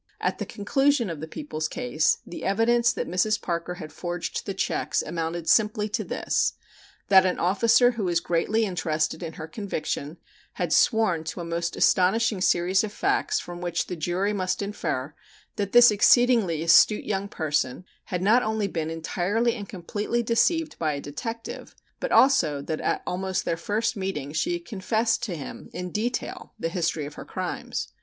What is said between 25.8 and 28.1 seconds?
detail the history of her crimes.